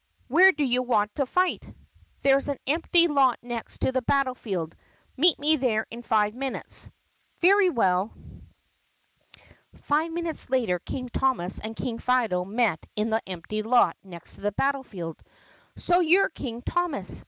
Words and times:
"Where 0.29 0.51
do 0.51 0.63
you 0.63 0.81
want 0.81 1.13
to 1.17 1.27
fight?" 1.27 1.63
"There 2.23 2.39
's 2.39 2.47
an 2.47 2.57
empty 2.65 3.07
lot 3.07 3.37
next 3.43 3.81
to 3.81 3.91
the 3.91 4.01
battle 4.01 4.33
field. 4.33 4.75
Meet 5.15 5.37
me 5.37 5.57
there 5.57 5.85
in 5.91 6.01
five 6.01 6.33
minutes." 6.33 6.89
"Very 7.39 7.69
well." 7.69 8.11
Five 9.75 10.11
minutes 10.11 10.49
later 10.49 10.79
King 10.79 11.07
Thomas 11.09 11.59
and 11.59 11.75
King 11.75 11.99
Fido 11.99 12.43
met 12.45 12.83
in 12.95 13.11
the 13.11 13.21
empty 13.27 13.61
lot 13.61 13.95
next 14.03 14.33
to 14.35 14.41
the 14.41 14.51
battle 14.53 14.81
field. 14.81 15.21
"So 15.75 15.99
you' 15.99 16.23
re 16.23 16.29
King 16.33 16.63
Thomas?" 16.63 17.19